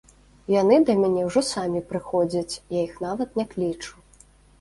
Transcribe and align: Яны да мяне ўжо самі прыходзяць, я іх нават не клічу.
Яны 0.51 0.77
да 0.87 0.93
мяне 1.01 1.25
ўжо 1.27 1.43
самі 1.49 1.81
прыходзяць, 1.91 2.57
я 2.77 2.79
іх 2.87 2.97
нават 3.05 3.37
не 3.41 3.45
клічу. 3.53 3.93